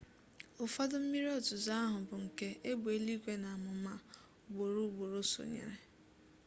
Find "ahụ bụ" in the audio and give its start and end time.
1.83-2.15